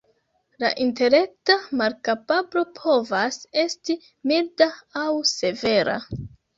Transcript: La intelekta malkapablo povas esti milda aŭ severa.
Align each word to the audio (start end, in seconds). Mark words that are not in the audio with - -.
La 0.61 0.69
intelekta 0.85 1.57
malkapablo 1.83 2.65
povas 2.81 3.41
esti 3.67 4.01
milda 4.35 4.73
aŭ 5.07 5.09
severa. 5.39 6.05